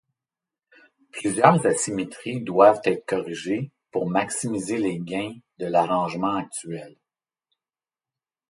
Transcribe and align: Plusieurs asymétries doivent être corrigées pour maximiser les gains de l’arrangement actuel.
Plusieurs 1.11 1.63
asymétries 1.67 2.41
doivent 2.41 2.81
être 2.85 3.05
corrigées 3.05 3.69
pour 3.91 4.09
maximiser 4.09 4.79
les 4.79 4.97
gains 4.97 5.37
de 5.59 5.67
l’arrangement 5.67 6.33
actuel. 6.37 6.97